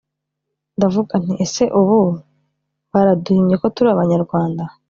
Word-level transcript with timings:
ndavuga 0.77 1.13
nti 1.23 1.33
‘ese 1.45 1.63
ubu 1.79 1.99
baraduhimye 2.91 3.55
ko 3.61 3.65
turi 3.75 3.89
Abanyarwanda 3.91 4.63